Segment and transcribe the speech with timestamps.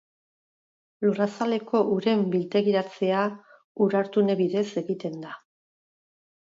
[1.05, 3.21] Lurrazaleko uren biltegiratzea
[3.87, 5.41] ur-hartune bidez egiten da.